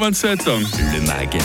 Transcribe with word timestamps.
27. 0.00 0.46
Le 0.46 1.06
MAG, 1.06 1.36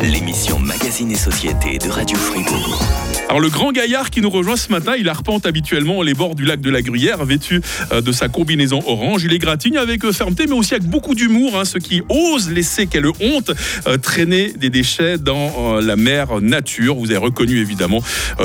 l'émission 0.00 0.58
Magazine 0.58 1.10
et 1.10 1.14
Société 1.14 1.76
de 1.76 1.90
Radio 1.90 2.16
Fribourg. 2.16 2.82
Alors 3.28 3.40
le 3.40 3.50
grand 3.50 3.72
gaillard 3.72 4.08
qui 4.08 4.22
nous 4.22 4.30
rejoint 4.30 4.56
ce 4.56 4.70
matin, 4.72 4.94
il 4.98 5.06
arpente 5.10 5.44
habituellement 5.44 6.00
les 6.00 6.14
bords 6.14 6.34
du 6.34 6.46
lac 6.46 6.62
de 6.62 6.70
la 6.70 6.80
Gruyère, 6.80 7.22
vêtu 7.26 7.60
euh, 7.92 8.00
de 8.00 8.10
sa 8.10 8.28
combinaison 8.28 8.82
orange. 8.86 9.24
Il 9.24 9.34
est 9.34 9.38
gratigne 9.38 9.76
avec 9.76 10.02
euh, 10.06 10.12
fermeté, 10.12 10.46
mais 10.46 10.54
aussi 10.54 10.74
avec 10.74 10.88
beaucoup 10.88 11.14
d'humour. 11.14 11.58
Hein, 11.58 11.66
ceux 11.66 11.80
qui 11.80 12.00
osent 12.08 12.50
laisser, 12.50 12.86
quelle 12.86 13.06
honte, 13.06 13.50
euh, 13.86 13.98
traîner 13.98 14.54
des 14.54 14.70
déchets 14.70 15.18
dans 15.18 15.78
la 15.78 15.96
mer 15.96 16.40
nature. 16.40 16.94
Vous 16.94 17.10
avez 17.10 17.18
reconnu 17.18 17.58
évidemment 17.58 18.02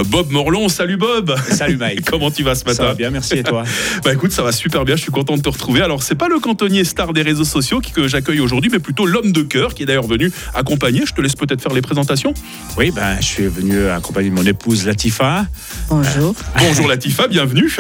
Bob 0.08 0.32
Morlon. 0.32 0.68
Salut 0.68 0.98
Bob. 0.98 1.34
Salut 1.50 1.78
Mike. 1.78 2.04
Comment 2.10 2.32
tu 2.32 2.44
vas 2.44 2.56
ce 2.56 2.66
matin? 2.66 2.76
Ça 2.76 2.84
va 2.84 2.96
bien, 2.96 3.10
merci 3.10 3.36
et 3.36 3.44
toi? 3.44 3.64
Bah 4.04 4.12
écoute, 4.12 4.34
ça 4.34 4.44
va 4.44 4.52
super 4.52 4.84
bien. 4.84 4.98
Je 4.98 5.04
suis 5.04 5.12
content 5.12 5.38
de 5.38 5.42
te 5.42 5.50
retrouver. 5.50 5.82
Alors 5.82 6.04
c'est 6.04 6.16
pas 6.16 6.28
le 6.28 6.40
cantonnier 6.40 6.84
star 6.84 7.14
des 7.14 7.22
réseaux 7.22 7.46
sociaux 7.46 7.80
que 7.94 8.10
j'accueille 8.10 8.42
aujourd'hui, 8.42 8.70
mais 8.70 8.80
plutôt 8.80 9.06
l'homme 9.06 9.32
de 9.32 9.44
qui 9.74 9.84
est 9.84 9.86
d'ailleurs 9.86 10.08
venu 10.08 10.32
accompagner. 10.54 11.06
Je 11.06 11.14
te 11.14 11.22
laisse 11.22 11.36
peut-être 11.36 11.62
faire 11.62 11.74
les 11.74 11.82
présentations. 11.82 12.34
Oui, 12.78 12.92
ben 12.92 13.18
je 13.20 13.26
suis 13.26 13.48
venu 13.48 13.88
accompagner 13.88 14.30
mon 14.30 14.46
épouse 14.46 14.86
Latifa. 14.86 15.46
Bonjour. 15.90 16.36
Bonjour 16.58 16.88
Latifa, 16.88 17.28
bienvenue 17.28 17.72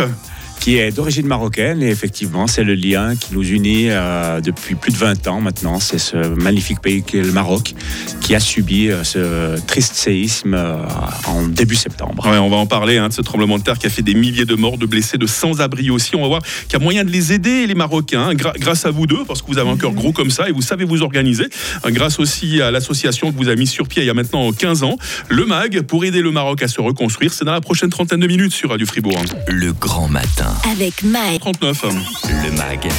qui 0.63 0.77
est 0.77 0.93
d'origine 0.93 1.27
marocaine 1.27 1.83
et 1.83 1.89
effectivement 1.89 2.47
c'est 2.47 2.63
le 2.63 2.73
lien 2.73 3.17
qui 3.17 3.33
nous 3.33 3.43
unit 3.43 3.87
euh, 3.89 4.39
depuis 4.39 4.75
plus 4.75 4.93
de 4.93 4.97
20 4.97 5.27
ans 5.27 5.41
maintenant. 5.41 5.81
C'est 5.81 5.97
ce 5.97 6.15
magnifique 6.15 6.79
pays 6.79 7.03
qu'est 7.03 7.21
le 7.21 7.33
Maroc 7.33 7.75
qui 8.21 8.33
a 8.33 8.39
subi 8.39 8.89
euh, 8.89 9.03
ce 9.03 9.59
triste 9.67 9.93
séisme 9.95 10.53
euh, 10.53 10.77
en 11.27 11.45
début 11.49 11.75
septembre. 11.75 12.23
on 12.25 12.49
va 12.49 12.55
en 12.55 12.65
parler 12.65 12.97
hein, 12.97 13.09
de 13.09 13.13
ce 13.13 13.21
tremblement 13.21 13.57
de 13.57 13.63
terre 13.63 13.77
qui 13.77 13.87
a 13.87 13.89
fait 13.89 14.03
des 14.03 14.13
milliers 14.13 14.45
de 14.45 14.55
morts, 14.55 14.77
de 14.77 14.85
blessés, 14.85 15.17
de 15.17 15.27
sans-abri 15.27 15.89
aussi. 15.89 16.15
On 16.15 16.21
va 16.21 16.27
voir 16.29 16.41
qu'il 16.41 16.71
y 16.71 16.75
a 16.77 16.79
moyen 16.79 17.03
de 17.03 17.11
les 17.11 17.33
aider 17.33 17.67
les 17.67 17.75
Marocains 17.75 18.29
hein, 18.29 18.33
grâce 18.33 18.85
à 18.85 18.91
vous 18.91 19.05
deux 19.05 19.25
parce 19.25 19.41
que 19.41 19.47
vous 19.47 19.57
avez 19.57 19.69
un 19.69 19.75
cœur 19.75 19.91
gros 19.91 20.13
comme 20.13 20.31
ça 20.31 20.47
et 20.47 20.53
vous 20.53 20.61
savez 20.61 20.85
vous 20.85 21.01
organiser. 21.01 21.47
grâce 21.87 22.21
aussi 22.21 22.61
à 22.61 22.71
l'association 22.71 23.33
que 23.33 23.37
vous 23.37 23.49
avez 23.49 23.57
mise 23.57 23.71
sur 23.71 23.89
pied 23.89 24.01
il 24.01 24.05
y 24.05 24.09
a 24.09 24.13
maintenant 24.13 24.49
15 24.53 24.83
ans, 24.83 24.95
le 25.27 25.45
MAG 25.45 25.81
pour 25.81 26.05
aider 26.05 26.21
le 26.21 26.31
Maroc 26.31 26.63
à 26.63 26.69
se 26.69 26.79
reconstruire. 26.79 27.33
C'est 27.33 27.43
dans 27.43 27.51
la 27.51 27.59
prochaine 27.59 27.89
trentaine 27.89 28.21
de 28.21 28.27
minutes 28.27 28.53
sur 28.53 28.69
Radio 28.69 28.87
Fribourg. 28.87 29.17
Hein. 29.17 29.35
Le 29.49 29.73
grand 29.73 30.07
matin 30.07 30.52
avec 30.69 31.03
Mag. 31.03 31.39
39. 31.39 31.83
Le 32.43 32.51
MAG, 32.51 32.89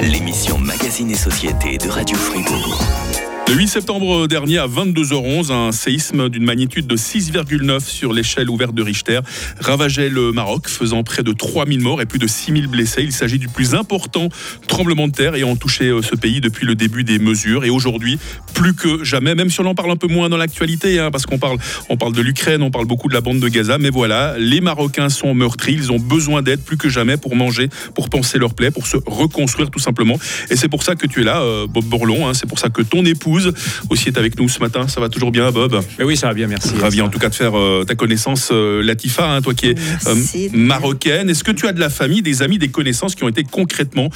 l'émission 0.00 0.58
Magazine 0.58 1.10
et 1.10 1.16
Société 1.16 1.78
de 1.78 1.88
Radio 1.88 2.16
Fribourg. 2.16 2.80
Le 3.50 3.56
8 3.56 3.66
septembre 3.66 4.28
dernier, 4.28 4.58
à 4.58 4.68
22h11, 4.68 5.50
un 5.50 5.72
séisme 5.72 6.28
d'une 6.28 6.44
magnitude 6.44 6.86
de 6.86 6.96
6,9 6.96 7.80
sur 7.80 8.12
l'échelle 8.12 8.48
ouverte 8.48 8.76
de 8.76 8.82
Richter 8.84 9.18
ravageait 9.58 10.08
le 10.08 10.30
Maroc, 10.30 10.68
faisant 10.68 11.02
près 11.02 11.24
de 11.24 11.32
3000 11.32 11.80
morts 11.80 12.00
et 12.00 12.06
plus 12.06 12.20
de 12.20 12.28
6000 12.28 12.68
blessés. 12.68 13.02
Il 13.02 13.10
s'agit 13.10 13.40
du 13.40 13.48
plus 13.48 13.74
important 13.74 14.28
tremblement 14.68 15.08
de 15.08 15.12
terre 15.12 15.34
ayant 15.34 15.56
touché 15.56 15.86
euh, 15.86 16.00
ce 16.00 16.14
pays 16.14 16.40
depuis 16.40 16.64
le 16.64 16.76
début 16.76 17.02
des 17.02 17.18
mesures. 17.18 17.64
Et 17.64 17.70
aujourd'hui, 17.70 18.20
plus 18.54 18.72
que 18.72 19.02
jamais, 19.02 19.34
même 19.34 19.50
si 19.50 19.60
on 19.60 19.66
en 19.66 19.74
parle 19.74 19.90
un 19.90 19.96
peu 19.96 20.06
moins 20.06 20.28
dans 20.28 20.36
l'actualité, 20.36 21.00
hein, 21.00 21.10
parce 21.10 21.26
qu'on 21.26 21.38
parle, 21.38 21.58
on 21.88 21.96
parle 21.96 22.12
de 22.12 22.22
l'Ukraine, 22.22 22.62
on 22.62 22.70
parle 22.70 22.86
beaucoup 22.86 23.08
de 23.08 23.14
la 23.14 23.20
bande 23.20 23.40
de 23.40 23.48
Gaza, 23.48 23.78
mais 23.78 23.90
voilà, 23.90 24.36
les 24.38 24.60
Marocains 24.60 25.08
sont 25.08 25.34
meurtris, 25.34 25.72
ils 25.72 25.90
ont 25.90 25.98
besoin 25.98 26.42
d'aide 26.42 26.60
plus 26.60 26.76
que 26.76 26.88
jamais 26.88 27.16
pour 27.16 27.34
manger, 27.34 27.68
pour 27.96 28.10
penser 28.10 28.38
leur 28.38 28.54
plaie, 28.54 28.70
pour 28.70 28.86
se 28.86 28.96
reconstruire 29.06 29.72
tout 29.72 29.80
simplement. 29.80 30.20
Et 30.50 30.56
c'est 30.56 30.68
pour 30.68 30.84
ça 30.84 30.94
que 30.94 31.08
tu 31.08 31.22
es 31.22 31.24
là, 31.24 31.40
euh, 31.40 31.66
Bob 31.66 31.86
Borlon, 31.86 32.28
hein. 32.28 32.34
c'est 32.34 32.46
pour 32.48 32.60
ça 32.60 32.68
que 32.68 32.82
ton 32.82 33.04
épouse 33.04 33.39
aussi 33.88 34.08
est 34.08 34.18
avec 34.18 34.38
nous 34.38 34.48
ce 34.48 34.60
matin. 34.60 34.88
Ça 34.88 35.00
va 35.00 35.08
toujours 35.08 35.30
bien, 35.30 35.50
Bob 35.50 35.80
Oui, 36.00 36.16
ça 36.16 36.28
va 36.28 36.34
bien, 36.34 36.46
merci. 36.46 36.74
Ravi 36.78 37.00
en 37.02 37.08
tout 37.08 37.18
cas 37.18 37.28
de 37.28 37.34
faire 37.34 37.56
euh, 37.58 37.84
ta 37.86 37.94
connaissance, 37.94 38.50
euh, 38.52 38.82
Latifa, 38.82 39.30
hein, 39.30 39.42
toi 39.42 39.54
qui 39.54 39.66
es 39.66 39.74
euh, 40.06 40.48
marocaine. 40.52 41.30
Est-ce 41.30 41.44
que 41.44 41.52
tu 41.52 41.66
as 41.66 41.72
de 41.72 41.80
la 41.80 41.90
famille, 41.90 42.22
des 42.22 42.42
amis, 42.42 42.58
des 42.58 42.68
connaissances 42.68 43.14
qui 43.14 43.24
ont 43.24 43.28
été 43.28 43.44
concrètement 43.44 44.10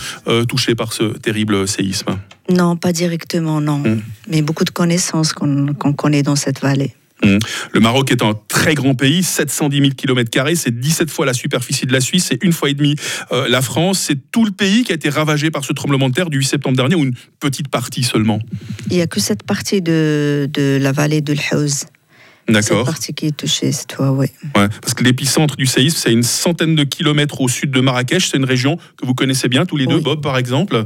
touchés 0.49 0.75
par 0.75 0.93
ce 0.93 1.05
terrible 1.19 1.67
séisme? 1.69 2.17
Non, 2.51 2.77
pas 2.77 2.93
directement, 2.93 3.61
non. 3.61 3.79
Hmm. 3.79 4.01
Mais 4.29 4.43
beaucoup 4.43 4.65
de 4.65 4.71
connaissances 4.71 5.33
qu'on 5.33 5.93
connaît 5.97 6.23
dans 6.23 6.37
cette 6.37 6.61
vallée. 6.61 6.95
Mmh. 7.23 7.39
Le 7.73 7.81
Maroc 7.81 8.11
est 8.11 8.23
un 8.23 8.35
très 8.49 8.75
grand 8.75 8.95
pays, 8.95 9.23
710 9.23 9.79
000 9.79 9.91
km, 9.97 10.31
c'est 10.57 10.79
17 10.79 11.11
fois 11.11 11.27
la 11.27 11.33
superficie 11.33 11.87
de 11.87 11.93
la 11.93 12.01
Suisse, 12.01 12.27
c'est 12.31 12.43
une 12.43 12.53
fois 12.53 12.71
et 12.71 12.75
demie 12.75 12.97
euh, 13.33 13.49
la 13.49 13.63
France. 13.63 14.01
C'est 14.01 14.31
tout 14.31 14.45
le 14.45 14.51
pays 14.51 14.85
qui 14.85 14.93
a 14.93 14.95
été 14.95 15.09
ravagé 15.09 15.51
par 15.51 15.65
ce 15.65 15.73
tremblement 15.73 16.09
de 16.09 16.15
terre 16.15 16.31
du 16.31 16.39
8 16.39 16.45
septembre 16.45 16.77
dernier, 16.77 16.97
ou 16.97 17.05
une 17.05 17.15
petite 17.41 17.69
partie 17.69 18.03
seulement 18.03 18.41
Il 18.91 18.97
n'y 18.97 19.03
a 19.03 19.07
que 19.07 19.21
cette 19.21 19.45
partie 19.45 19.81
de, 19.81 20.49
de 20.53 20.79
la 20.81 20.93
vallée 20.93 21.21
de 21.21 21.35
l'Haouz. 21.35 21.87
D'accord. 22.49 22.79
Cette 22.79 22.87
partie 22.87 23.15
qui 23.15 23.27
est 23.27 23.37
touchée, 23.37 23.73
c'est 23.73 23.87
toi, 23.87 24.13
oui. 24.13 24.27
Ouais, 24.55 24.69
parce 24.83 24.93
que 24.93 25.03
l'épicentre 25.03 25.57
du 25.57 25.65
séisme, 25.65 25.97
c'est 25.99 26.13
une 26.13 26.23
centaine 26.23 26.75
de 26.75 26.85
kilomètres 26.85 27.41
au 27.41 27.49
sud 27.49 27.71
de 27.71 27.81
Marrakech. 27.81 28.29
C'est 28.29 28.37
une 28.37 28.45
région 28.45 28.77
que 28.97 29.07
vous 29.07 29.15
connaissez 29.15 29.49
bien 29.49 29.65
tous 29.65 29.79
les 29.79 29.87
deux, 29.87 30.01
Bob, 30.01 30.21
par 30.21 30.37
exemple. 30.37 30.85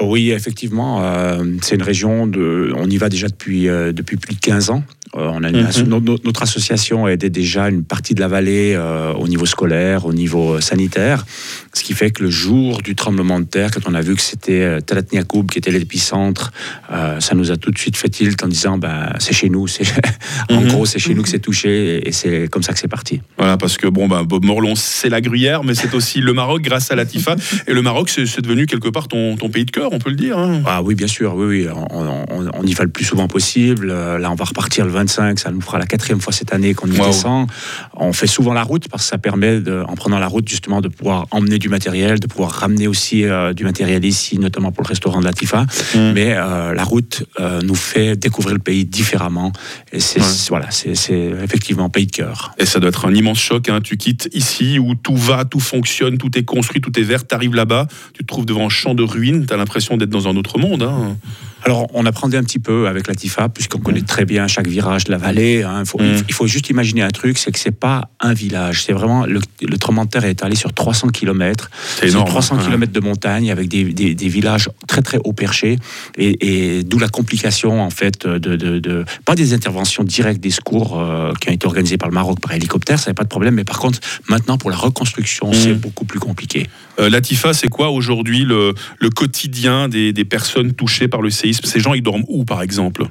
Oui, 0.00 0.30
effectivement, 0.30 1.02
euh, 1.02 1.44
c'est 1.62 1.74
une 1.74 1.82
région 1.82 2.26
de. 2.26 2.72
On 2.76 2.88
y 2.88 2.96
va 2.96 3.08
déjà 3.08 3.28
depuis 3.28 3.68
euh, 3.68 3.92
depuis 3.92 4.16
plus 4.16 4.34
de 4.34 4.40
15 4.40 4.70
ans. 4.70 4.84
Euh, 5.20 5.30
on 5.32 5.42
a 5.44 5.50
mhm. 5.50 6.20
notre, 6.24 6.42
association 6.42 7.06
a 7.06 7.10
aidé 7.10 7.30
déjà 7.30 7.68
une 7.68 7.84
partie 7.84 8.14
de 8.14 8.20
la 8.20 8.28
vallée 8.28 8.74
euh, 8.74 9.12
au 9.12 9.28
niveau 9.28 9.46
scolaire, 9.46 10.06
au 10.06 10.12
niveau 10.12 10.54
euh, 10.54 10.60
sanitaire, 10.60 11.24
ce 11.72 11.82
qui 11.82 11.92
fait 11.92 12.10
que 12.10 12.22
le 12.22 12.30
jour 12.30 12.82
du 12.82 12.94
tremblement 12.94 13.40
de 13.40 13.44
terre, 13.44 13.70
quand 13.70 13.88
on 13.88 13.94
a 13.94 14.00
vu 14.00 14.14
que 14.14 14.22
c'était 14.22 14.80
Talat 14.82 15.02
Niakoub 15.12 15.46
qui 15.46 15.58
était 15.58 15.70
l'épicentre, 15.70 16.52
ça 16.88 17.34
nous 17.34 17.50
a 17.50 17.56
tout 17.56 17.70
de 17.70 17.78
suite 17.78 17.96
fait 17.96 18.08
tilt 18.08 18.42
en 18.42 18.48
disant 18.48 18.78
ben, 18.78 19.12
c'est 19.18 19.34
chez 19.34 19.48
nous, 19.48 19.66
en 20.50 20.60
mhm. 20.60 20.68
gros 20.68 20.86
c'est 20.86 20.98
chez 20.98 21.14
nous 21.14 21.22
que 21.22 21.28
c'est 21.28 21.38
touché 21.38 22.06
et 22.06 22.12
c'est 22.12 22.48
comme 22.48 22.62
ça 22.62 22.72
que 22.72 22.78
c'est 22.78 22.88
parti. 22.88 23.20
Voilà, 23.38 23.56
parce 23.56 23.76
que 23.76 23.86
bon, 23.86 24.08
ben, 24.08 24.24
Bob 24.24 24.44
Morlon 24.44 24.74
c'est 24.74 25.08
la 25.08 25.20
Gruyère, 25.20 25.62
mais 25.64 25.74
c'est 25.74 25.94
aussi 25.94 26.20
le 26.20 26.32
Maroc 26.32 26.62
grâce 26.62 26.90
à 26.90 26.96
la 26.96 27.04
Tifa 27.04 27.36
et 27.66 27.72
le 27.72 27.82
Maroc 27.82 28.08
c'est 28.10 28.40
devenu 28.40 28.66
quelque 28.66 28.88
part 28.88 29.08
ton, 29.08 29.36
ton, 29.36 29.48
pays 29.48 29.64
de 29.64 29.70
cœur, 29.70 29.90
on 29.92 29.98
peut 29.98 30.10
le 30.10 30.16
dire. 30.16 30.38
Hein. 30.38 30.62
Ah 30.66 30.82
oui, 30.82 30.94
bien 30.94 31.06
sûr, 31.06 31.34
oui, 31.34 31.46
oui, 31.46 31.68
on, 31.90 32.24
on, 32.30 32.66
y 32.66 32.74
va 32.74 32.84
le 32.84 32.90
plus 32.90 33.04
souvent 33.04 33.28
possible. 33.28 33.88
Là, 33.88 34.30
on 34.30 34.34
va 34.34 34.44
repartir 34.44 34.84
le 34.84 34.92
25, 35.10 35.38
ça 35.38 35.50
nous 35.50 35.60
fera 35.60 35.78
la 35.78 35.86
quatrième 35.86 36.20
fois 36.20 36.32
cette 36.32 36.52
année 36.52 36.74
qu'on 36.74 36.86
y 36.86 36.98
descend. 36.98 37.48
On 37.94 38.12
fait 38.12 38.26
souvent 38.26 38.52
la 38.52 38.62
route 38.62 38.88
parce 38.88 39.02
que 39.04 39.08
ça 39.08 39.18
permet, 39.18 39.60
de, 39.60 39.82
en 39.86 39.94
prenant 39.94 40.18
la 40.18 40.28
route 40.28 40.48
justement, 40.48 40.80
de 40.80 40.88
pouvoir 40.88 41.26
emmener 41.30 41.58
du 41.58 41.68
matériel, 41.68 42.20
de 42.20 42.26
pouvoir 42.26 42.50
ramener 42.50 42.86
aussi 42.86 43.24
euh, 43.24 43.52
du 43.52 43.64
matériel 43.64 44.04
ici, 44.04 44.38
notamment 44.38 44.72
pour 44.72 44.84
le 44.84 44.88
restaurant 44.88 45.20
de 45.20 45.24
la 45.24 45.32
Tifa. 45.32 45.62
Mm. 45.94 46.12
Mais 46.14 46.34
euh, 46.34 46.74
la 46.74 46.84
route 46.84 47.24
euh, 47.40 47.60
nous 47.62 47.74
fait 47.74 48.16
découvrir 48.16 48.54
le 48.54 48.60
pays 48.60 48.84
différemment. 48.84 49.52
Et 49.92 50.00
c'est 50.00 50.20
voilà, 50.48 50.70
c'est 50.70 51.32
effectivement 51.42 51.88
pays 51.88 52.06
de 52.06 52.12
cœur. 52.12 52.52
Et 52.58 52.66
ça 52.66 52.78
doit 52.78 52.90
être 52.90 53.06
un 53.06 53.14
immense 53.14 53.40
choc. 53.40 53.68
Hein. 53.68 53.80
Tu 53.82 53.96
quittes 53.96 54.28
ici 54.32 54.78
où 54.78 54.94
tout 54.94 55.16
va, 55.16 55.44
tout 55.44 55.60
fonctionne, 55.60 56.18
tout 56.18 56.36
est 56.38 56.44
construit, 56.44 56.80
tout 56.80 56.98
est 56.98 57.02
vert. 57.02 57.26
Tu 57.26 57.34
arrives 57.34 57.54
là-bas, 57.54 57.86
tu 58.14 58.22
te 58.22 58.28
trouves 58.28 58.46
devant 58.46 58.66
un 58.66 58.70
champ 58.70 58.94
de 58.94 59.02
ruines. 59.02 59.46
Tu 59.46 59.54
as 59.54 59.56
l'impression 59.56 59.96
d'être 59.96 60.10
dans 60.10 60.28
un 60.28 60.36
autre 60.36 60.58
monde. 60.58 60.82
Hein. 60.82 61.16
Alors, 61.62 61.88
on 61.92 62.06
apprenait 62.06 62.36
un 62.36 62.42
petit 62.42 62.58
peu 62.58 62.88
avec 62.88 63.06
la 63.06 63.14
TIFA, 63.14 63.48
puisqu'on 63.50 63.80
connaît 63.80 64.00
très 64.00 64.24
bien 64.24 64.46
chaque 64.46 64.66
virage 64.66 64.89
de 64.98 65.10
la 65.10 65.18
vallée. 65.18 65.62
Hein. 65.62 65.82
Mm. 65.82 66.22
Il, 66.28 66.34
faut, 66.34 66.46
juste 66.46 66.70
imaginer 66.70 67.02
un 67.02 67.10
truc, 67.10 67.38
c'est 67.38 67.52
que 67.52 67.58
c'est 67.58 67.70
pas 67.70 68.10
un 68.20 68.32
village. 68.32 68.84
C'est 68.84 68.92
vraiment 68.92 69.26
le, 69.26 69.40
le 69.62 69.78
tremblement 69.78 70.04
de 70.04 70.10
terre 70.10 70.24
est 70.24 70.42
allé 70.42 70.56
sur 70.56 70.72
300 70.72 71.08
km. 71.08 71.70
C'est 72.00 72.10
300 72.10 72.58
km 72.58 72.92
de 72.92 73.00
montagne 73.00 73.50
avec 73.50 73.68
des, 73.68 73.84
villages 74.30 74.68
très 74.86 75.02
très 75.02 75.18
haut 75.24 75.32
perchés, 75.32 75.78
et, 76.16 76.82
d'où 76.84 76.98
la 76.98 77.08
complication 77.08 77.82
en 77.82 77.90
fait 77.90 78.26
de, 78.26 79.04
pas 79.24 79.34
des 79.34 79.54
interventions 79.54 80.04
directes 80.04 80.40
des 80.40 80.50
secours 80.50 80.98
euh, 80.98 81.32
qui 81.40 81.48
ont 81.48 81.52
été 81.52 81.66
organisées 81.66 81.98
par 81.98 82.08
le 82.08 82.14
Maroc 82.14 82.40
par 82.40 82.52
hélicoptère, 82.52 82.98
ça 82.98 83.10
n'est 83.10 83.14
pas 83.14 83.24
de 83.24 83.28
problème. 83.28 83.54
Mais 83.54 83.64
par 83.64 83.78
contre, 83.78 83.98
maintenant 84.28 84.58
pour 84.58 84.70
la 84.70 84.76
reconstruction, 84.76 85.50
mm. 85.50 85.54
c'est 85.54 85.74
beaucoup 85.74 86.04
plus 86.04 86.20
compliqué. 86.20 86.66
Euh, 86.98 87.08
la 87.08 87.20
TIFA, 87.20 87.54
c'est 87.54 87.68
quoi 87.68 87.90
aujourd'hui 87.90 88.44
le, 88.44 88.74
quotidien 89.14 89.88
des, 89.88 90.12
des 90.12 90.24
personnes 90.24 90.72
touchées 90.72 91.08
par 91.08 91.22
le 91.22 91.30
séisme? 91.30 91.64
Ces 91.64 91.80
gens, 91.80 91.94
ils 91.94 92.02
dorment 92.02 92.24
où, 92.28 92.44
par 92.44 92.62
exemple? 92.62 93.06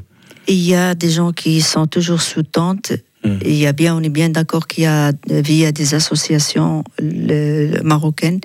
Il 0.49 0.59
y 0.59 0.75
a 0.75 0.95
des 0.95 1.09
gens 1.09 1.31
qui 1.31 1.61
sont 1.61 1.87
toujours 1.87 2.21
sous 2.21 2.43
tente 2.43 2.91
Mm. 3.23 3.39
il 3.43 3.55
y 3.55 3.67
a 3.67 3.73
bien, 3.73 3.95
on 3.95 4.01
est 4.01 4.09
bien 4.09 4.29
d'accord 4.29 4.67
qu'il 4.67 4.85
y 4.85 4.87
a, 4.87 5.11
via 5.27 5.71
des 5.71 5.93
associations 5.93 6.83
marocaines, 7.83 8.39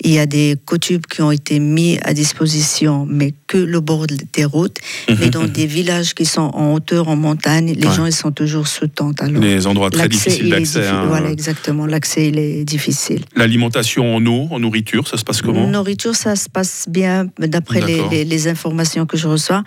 il 0.00 0.12
y 0.12 0.18
a 0.18 0.26
des 0.26 0.56
coutumes 0.64 1.00
qui 1.00 1.22
ont 1.22 1.30
été 1.30 1.58
mis 1.58 1.98
à 2.02 2.14
disposition, 2.14 3.06
mais 3.08 3.32
que 3.46 3.58
le 3.58 3.80
bord 3.80 4.06
des 4.06 4.44
routes. 4.44 4.78
Mm-hmm. 5.08 5.16
Mais 5.20 5.30
dans 5.30 5.44
des 5.44 5.66
villages 5.66 6.14
qui 6.14 6.24
sont 6.24 6.50
en 6.54 6.74
hauteur, 6.74 7.08
en 7.08 7.16
montagne, 7.16 7.74
les 7.74 7.90
gens, 7.92 8.06
ils 8.06 8.12
sont 8.12 8.32
toujours 8.32 8.66
sous 8.68 8.86
tente. 8.86 9.22
Alors, 9.22 9.40
les 9.40 9.66
endroits 9.66 9.90
très 9.90 10.08
difficiles 10.08 10.50
d'accès. 10.50 10.86
Hein. 10.86 11.06
Voilà, 11.06 11.30
exactement. 11.30 11.86
L'accès, 11.86 12.28
il 12.28 12.38
est 12.38 12.64
difficile. 12.64 13.22
L'alimentation 13.34 14.14
en 14.14 14.24
eau, 14.26 14.48
en 14.50 14.58
nourriture, 14.58 15.08
ça 15.08 15.16
se 15.16 15.24
passe 15.24 15.42
comment? 15.42 15.66
Nourriture, 15.66 16.14
ça 16.14 16.36
se 16.36 16.48
passe 16.48 16.86
bien, 16.88 17.28
d'après 17.38 17.80
les, 17.80 18.24
les, 18.24 18.48
informations 18.48 19.06
que 19.06 19.16
je 19.16 19.26
reçois. 19.26 19.64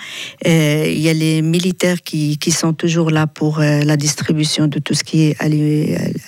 Euh, 0.47 0.85
il 0.87 0.99
y 0.99 1.09
a 1.09 1.13
les 1.13 1.41
militaires 1.41 2.01
qui, 2.01 2.37
qui 2.37 2.51
sont 2.51 2.73
toujours 2.73 3.09
là 3.09 3.27
pour 3.27 3.59
euh, 3.59 3.81
la 3.83 3.97
distribution 3.97 4.67
de 4.67 4.79
tout 4.79 4.93
ce 4.93 5.03
qui 5.03 5.23
est 5.23 5.37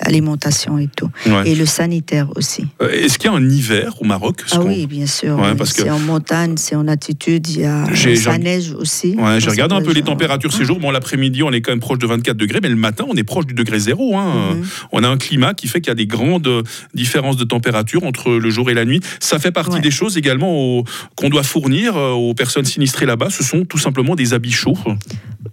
alimentation 0.02 0.78
et 0.78 0.88
tout. 0.88 1.10
Et 1.46 1.56
le 1.56 1.66
sanitaire 1.66 2.30
aussi. 2.36 2.66
Euh, 2.82 2.90
est-ce 2.92 3.18
qu'il 3.18 3.30
y 3.30 3.34
a 3.34 3.38
un 3.38 3.50
hiver 3.50 3.96
au 4.02 4.06
Maroc 4.06 4.44
Ah 4.52 4.62
oui, 4.62 4.88
bien 4.88 5.06
sûr. 5.06 5.40
c'est 5.66 5.90
en 5.90 6.00
montagne, 6.00 6.56
c'est 6.58 6.76
en 6.76 6.88
altitude, 6.88 7.48
il 7.50 7.62
y 7.62 7.66
a 7.66 7.86
ça 8.16 8.38
neige 8.38 8.74
aussi. 8.74 9.16
j'ai 9.38 9.50
regardé 9.50 9.76
un 9.76 9.82
peu 9.82 9.94
les 9.94 10.02
températures 10.02 10.52
ces 10.52 10.66
jours. 10.66 10.80
Bon, 10.80 10.92
l'après-midi, 10.92 11.44
on 11.44 11.52
est 11.52 11.62
quand 11.62 11.72
même 11.72 11.80
proche 11.80 12.00
de 12.00 12.08
24 12.08 12.36
degrés, 12.36 12.60
mais 12.62 12.70
le 12.70 12.76
matin, 12.76 13.06
on 13.08 13.16
est 13.16 13.24
proche 13.24 13.46
du 13.46 13.54
degré 13.54 13.80
zéro. 13.80 14.18
Hein. 14.18 14.56
Mhm. 14.56 14.66
On 14.92 15.04
a 15.04 15.08
un 15.08 15.18
climat 15.18 15.54
qui 15.54 15.68
fait 15.68 15.82
qu'il 15.82 15.90
y 15.90 15.92
a 15.92 15.96
des 15.96 16.08
grandes 16.08 16.50
différences 16.94 17.38
de 17.38 17.44
température 17.44 18.04
entre 18.04 18.32
le 18.32 18.50
jour 18.50 18.72
et 18.72 18.74
la 18.74 18.86
nuit. 18.86 19.02
Ça 19.20 19.38
fait 19.38 19.52
partie 19.52 19.80
des 19.80 19.92
choses 19.92 20.18
également 20.18 20.84
qu'on 21.16 21.30
doit 21.30 21.44
fournir 21.44 21.96
euh, 21.96 22.12
aux 22.12 22.34
personnes 22.34 22.66
sinistrées 22.66 23.06
là-bas. 23.06 23.30
Ce 23.30 23.44
sont 23.44 23.66
tout 23.66 23.78
simplement 23.78 24.16
des 24.16 24.34
habits 24.34 24.52
chauds. 24.52 24.78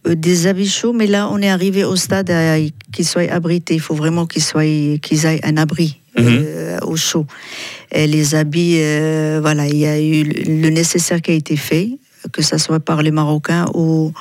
Euh, 0.07 0.15
des 0.15 0.47
habits 0.47 0.71
chauds, 0.71 0.95
mais 0.95 1.07
là, 1.07 1.29
on 1.31 1.43
est 1.43 1.51
arrivé 1.51 1.85
au 1.85 1.97
stade 1.97 2.33
qu'ils 2.93 3.07
soient 3.07 3.31
abrités. 3.31 3.75
Il 3.75 3.81
faut 3.81 3.95
vraiment 3.95 4.27
qu'ils 4.27 4.43
soient, 4.43 4.63
qu'ils 4.63 5.27
aient 5.27 5.45
un 5.45 5.57
abri. 5.59 5.99
Mhm. 6.19 6.45
Euh, 6.47 6.79
au 6.83 6.97
chaud. 6.97 7.27
Et 7.93 8.07
les 8.07 8.35
habits, 8.35 8.79
voilà, 9.41 9.67
il 9.67 9.77
y 9.77 9.87
a 9.87 10.01
eu 10.01 10.25
le 10.25 10.69
nécessaire 10.69 11.23
qui 11.23 11.31
a 11.31 11.35
été 11.35 11.57
fait, 11.57 11.91
que 12.33 12.43
ce 12.43 12.59
soit 12.59 12.81
par 12.81 13.03
les 13.03 13.11
Marocains 13.11 13.67
ou 13.75 14.13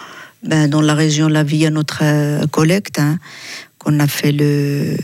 ben, 0.43 0.69
dans 0.69 0.81
la 0.81 0.93
région 0.93 1.27
La 1.27 1.43
Vie 1.43 1.65
à 1.65 1.69
notre 1.69 2.01
collecte, 2.47 2.99
hein, 2.99 3.19
qu'on 3.77 3.99
a 3.99 4.07
fait 4.07 4.31
le, 4.31 4.95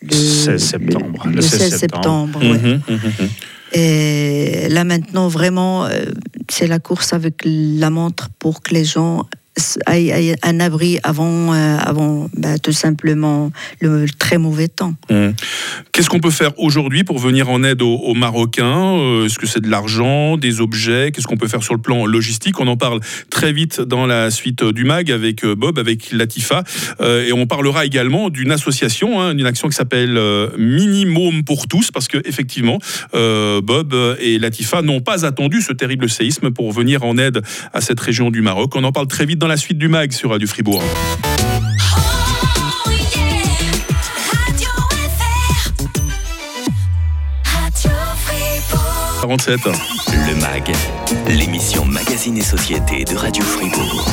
le 0.00 0.14
16 0.14 0.62
septembre. 0.62 1.26
Le, 1.26 1.42
16, 1.42 1.76
septembre. 1.76 2.40
Mhm, 2.42 2.80
mhm, 2.88 3.28
Et 3.72 4.68
là 4.70 4.84
maintenant, 4.84 5.28
vraiment, 5.28 5.86
c'est 6.48 6.66
la 6.66 6.78
course 6.78 7.12
avec 7.12 7.42
la 7.44 7.90
montre 7.90 8.30
pour 8.38 8.62
que 8.62 8.72
les 8.72 8.84
gens 8.84 9.26
un 9.86 10.60
abri 10.60 10.98
avant, 11.02 11.54
euh, 11.54 11.76
avant 11.78 12.28
bah, 12.36 12.58
tout 12.58 12.72
simplement 12.72 13.52
le, 13.80 14.06
très 14.18 14.38
mauvais 14.38 14.68
temps. 14.68 14.94
Mmh. 15.10 15.30
Qu'est-ce 15.92 16.08
qu'on 16.08 16.20
peut 16.20 16.30
faire 16.30 16.58
aujourd'hui 16.58 17.04
pour 17.04 17.18
venir 17.18 17.48
en 17.48 17.62
aide 17.62 17.82
aux, 17.82 18.14
Marocains? 18.14 18.98
Euh, 18.98 19.26
Est-ce 19.26 19.38
que 19.38 19.46
c'est 19.46 19.60
de 19.60 19.70
l'argent, 19.70 20.36
des 20.36 20.60
objets? 20.60 21.12
Qu'est-ce 21.12 21.26
qu'on 21.26 21.36
peut 21.36 21.48
faire 21.48 21.62
sur 21.62 21.74
le 21.74 21.80
plan 21.80 22.04
logistique? 22.06 22.58
On 22.60 22.66
en 22.66 22.76
parle 22.76 23.00
très 23.30 23.52
vite 23.52 23.80
dans 23.80 24.06
la 24.06 24.30
suite 24.30 24.64
du 24.64 24.84
MAG 24.84 25.10
avec 25.10 25.44
euh, 25.44 25.54
Bob, 25.54 25.78
avec 25.78 26.10
Latifa. 26.12 26.64
et 27.00 27.32
on 27.32 27.46
parlera 27.46 27.84
également 27.84 28.30
d'une 28.30 28.50
association, 28.50 29.20
hein, 29.20 29.34
d'une 29.34 29.46
action 29.46 29.68
qui 29.68 29.74
s'appelle 29.74 30.18
Minimum 30.58 31.44
pour 31.44 31.68
tous, 31.68 31.90
parce 31.90 32.08
que 32.08 32.18
effectivement, 32.24 32.78
Bob 33.12 33.94
et 34.20 34.38
Latifa 34.38 34.82
n'ont 34.82 35.00
pas 35.00 35.24
attendu 35.24 35.60
ce 35.60 35.72
terrible 35.72 36.08
séisme 36.08 36.50
pour 36.50 36.72
venir 36.72 37.04
en 37.04 37.18
aide 37.18 37.42
à 37.72 37.80
cette 37.80 38.00
région 38.00 38.30
du 38.30 38.42
Maroc. 38.42 38.74
On 38.74 38.84
en 38.84 38.92
parle 38.92 39.06
très 39.06 39.26
vite 39.26 39.38
dans 39.38 39.43
la 39.46 39.56
suite 39.56 39.78
du 39.78 39.88
MAG 39.88 40.12
sur 40.12 40.30
Radio 40.30 40.46
Fribourg. 40.46 40.82
47. 49.22 49.60
Le 50.28 50.34
MAG, 50.40 50.70
l'émission 51.28 51.84
Magazine 51.86 52.36
et 52.36 52.42
Société 52.42 53.04
de 53.04 53.16
Radio 53.16 53.42
Fribourg. 53.42 54.06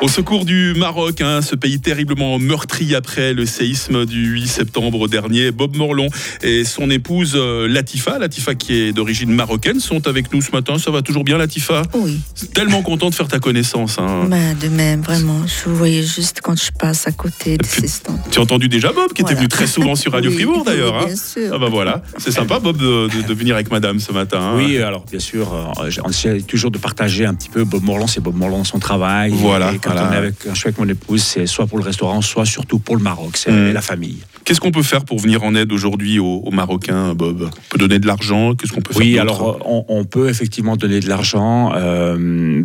Au 0.00 0.06
secours 0.06 0.44
du 0.44 0.74
Maroc, 0.76 1.20
hein, 1.20 1.42
ce 1.42 1.56
pays 1.56 1.80
terriblement 1.80 2.38
meurtri 2.38 2.94
après 2.94 3.34
le 3.34 3.44
séisme 3.46 4.06
du 4.06 4.28
8 4.28 4.46
septembre 4.46 5.08
dernier, 5.08 5.50
Bob 5.50 5.74
Morlon 5.74 6.08
et 6.40 6.62
son 6.64 6.88
épouse 6.88 7.32
euh, 7.34 7.66
Latifa, 7.66 8.16
Latifa 8.20 8.54
qui 8.54 8.74
est 8.74 8.92
d'origine 8.92 9.32
marocaine, 9.32 9.80
sont 9.80 10.06
avec 10.06 10.32
nous 10.32 10.40
ce 10.40 10.52
matin. 10.52 10.78
Ça 10.78 10.92
va 10.92 11.02
toujours 11.02 11.24
bien, 11.24 11.36
Latifa 11.36 11.82
Oui. 11.94 12.20
Tellement 12.54 12.82
content 12.82 13.10
de 13.10 13.14
faire 13.16 13.26
ta 13.26 13.40
connaissance. 13.40 13.98
Hein. 13.98 14.26
Bah, 14.28 14.36
de 14.60 14.68
même, 14.68 15.00
vraiment. 15.00 15.40
Je 15.46 15.68
vous 15.68 15.74
voyais 15.74 16.04
juste 16.04 16.42
quand 16.42 16.56
je 16.56 16.70
passe 16.70 17.08
à 17.08 17.12
côté 17.12 17.58
de 17.58 17.66
ces 17.66 17.88
stands. 17.88 18.20
Tu 18.30 18.38
as 18.38 18.42
entendu 18.42 18.68
déjà 18.68 18.92
Bob, 18.92 19.12
qui 19.12 19.22
était 19.22 19.34
venu 19.34 19.48
très 19.48 19.66
souvent 19.66 19.96
sur 19.96 20.12
Radio 20.12 20.30
Fribourg 20.34 20.62
d'ailleurs. 20.64 20.96
Hein. 20.96 21.06
Bien 21.06 21.16
sûr. 21.16 21.50
Ah 21.52 21.58
bah 21.58 21.68
voilà, 21.70 22.02
c'est 22.18 22.30
sympa 22.30 22.60
Bob 22.60 22.76
de, 22.76 23.34
venir 23.34 23.56
avec 23.56 23.72
Madame 23.72 23.98
ce 23.98 24.12
matin. 24.12 24.38
Hein. 24.40 24.54
Oui, 24.56 24.78
alors 24.78 25.04
bien 25.10 25.18
sûr, 25.18 25.52
euh, 25.52 25.90
on 26.04 26.10
essaie 26.10 26.40
toujours 26.42 26.70
de 26.70 26.78
partager 26.78 27.26
un 27.26 27.34
petit 27.34 27.48
peu 27.48 27.64
Bob 27.64 27.82
Morlon, 27.82 28.06
c'est 28.06 28.20
Bob 28.20 28.36
Morlon 28.36 28.62
son 28.62 28.78
travail. 28.78 29.32
Voilà 29.34 29.72
quand 29.88 30.08
on 30.08 30.12
est 30.12 30.16
avec, 30.16 30.34
je 30.48 30.54
suis 30.54 30.68
avec 30.68 30.78
mon 30.78 30.88
épouse, 30.88 31.22
c'est 31.22 31.46
soit 31.46 31.66
pour 31.66 31.78
le 31.78 31.84
restaurant, 31.84 32.20
soit 32.20 32.44
surtout 32.44 32.78
pour 32.78 32.96
le 32.96 33.02
Maroc, 33.02 33.36
c'est 33.36 33.52
mm. 33.52 33.72
la 33.72 33.80
famille. 33.80 34.18
Qu'est-ce 34.44 34.60
qu'on 34.60 34.70
peut 34.70 34.82
faire 34.82 35.04
pour 35.04 35.18
venir 35.18 35.42
en 35.44 35.54
aide 35.54 35.72
aujourd'hui 35.72 36.18
aux, 36.18 36.50
Marocains, 36.50 37.14
Bob? 37.14 37.50
On 37.52 37.68
peut 37.70 37.78
donner 37.78 37.98
de 37.98 38.06
l'argent? 38.06 38.54
Qu'est-ce 38.54 38.72
qu'on 38.72 38.80
peut 38.80 38.94
faire 38.94 39.02
Oui, 39.02 39.18
alors 39.18 39.58
on, 39.88 40.04
peut 40.04 40.28
effectivement 40.28 40.76
donner 40.76 41.00
de 41.00 41.08
l'argent. 41.08 41.72
Euh, 41.74 42.62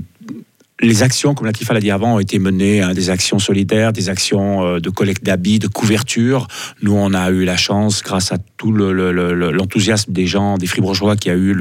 les 0.84 1.04
actions, 1.04 1.34
comme 1.34 1.48
Latifa 1.48 1.74
l'a 1.74 1.80
dit 1.80 1.92
avant, 1.92 2.16
ont 2.16 2.20
été 2.20 2.40
menées, 2.40 2.82
hein, 2.82 2.94
des 2.94 3.10
actions 3.10 3.40
solidaires, 3.40 3.94
des 3.94 4.10
actions 4.10 4.66
euh, 4.66 4.80
de 4.80 4.90
collecte 4.90 5.24
d'habits, 5.24 5.60
de 5.60 5.68
couverture. 5.68 6.48
Nous, 6.82 6.94
on 6.94 7.14
a 7.14 7.30
eu 7.32 7.46
la 7.46 7.58
chance, 7.58 8.02
grâce 8.04 8.32
à 8.32 8.38
tout 8.58 8.72
l'enthousiasme 8.72 10.12
des 10.12 10.26
gens, 10.26 10.58
des 10.58 10.68
fribourgeois 10.68 11.16
qui 11.16 11.30
a 11.30 11.36
eu 11.36 11.54